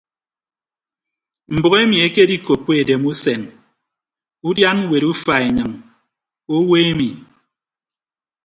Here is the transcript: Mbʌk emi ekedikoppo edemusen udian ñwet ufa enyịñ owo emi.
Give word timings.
Mbʌk 1.55 1.73
emi 1.81 1.97
ekedikoppo 2.07 2.71
edemusen 2.81 3.41
udian 4.47 4.77
ñwet 4.87 5.03
ufa 5.11 5.33
enyịñ 5.47 5.71
owo 6.55 6.73
emi. 6.89 7.09